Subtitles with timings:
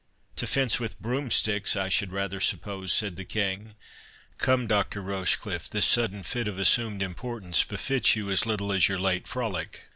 [0.37, 3.75] "To fence with broomsticks, I should rather suppose," said the King—
[4.39, 8.97] "Come, Doctor Rochecliffe, this sudden fit of assumed importance befits you as little as your
[8.97, 9.89] late frolic.